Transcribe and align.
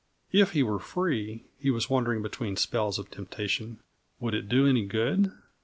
If 0.31 0.53
he 0.53 0.63
were 0.63 0.79
free, 0.79 1.45
he 1.59 1.69
was 1.69 1.87
wondering 1.87 2.23
between 2.23 2.55
spells 2.55 2.97
of 2.97 3.11
temptation, 3.11 3.81
would 4.19 4.33
it 4.33 4.49
do 4.49 4.65
any 4.65 4.83
good? 4.83 5.31